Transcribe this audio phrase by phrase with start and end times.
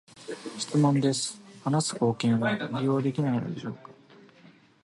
[0.57, 3.91] 質問です、話す貢献は利用できないのでしょうか？